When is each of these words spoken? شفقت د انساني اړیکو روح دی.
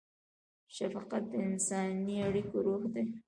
شفقت 0.75 1.23
د 1.31 1.33
انساني 1.47 2.15
اړیکو 2.27 2.55
روح 2.65 2.83
دی. 2.93 3.05